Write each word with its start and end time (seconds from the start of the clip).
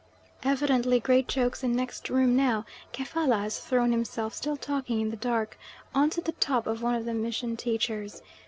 Evidently 0.41 0.99
great 0.99 1.27
jokes 1.27 1.63
in 1.63 1.75
next 1.75 2.09
room 2.09 2.35
now; 2.35 2.65
Kefalla 2.91 3.41
has 3.41 3.59
thrown 3.59 3.91
himself, 3.91 4.33
still 4.33 4.57
talking, 4.57 4.99
in 4.99 5.11
the 5.11 5.15
dark, 5.15 5.59
on 5.93 6.09
to 6.09 6.21
the 6.21 6.31
top 6.31 6.65
of 6.65 6.81
one 6.81 6.95
of 6.95 7.05
the 7.05 7.13
mission 7.13 7.55
teachers. 7.55 8.23